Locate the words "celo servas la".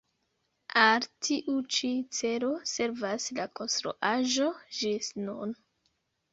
2.21-3.47